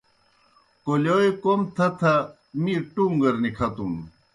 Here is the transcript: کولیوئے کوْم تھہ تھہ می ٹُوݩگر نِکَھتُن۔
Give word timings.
کولیوئے 0.83 1.29
کوْم 1.41 1.61
تھہ 1.75 1.87
تھہ 1.99 2.13
می 2.61 2.73
ٹُوݩگر 2.93 3.33
نِکَھتُن۔ 3.43 3.93